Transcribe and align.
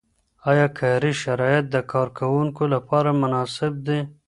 آیا 0.49 0.67
کاري 0.79 1.11
شرایط 1.23 1.65
د 1.73 1.77
کارکوونکو 1.93 2.63
لپاره 2.73 3.09
مناسب 3.21 3.73
دي؟ 3.85 3.99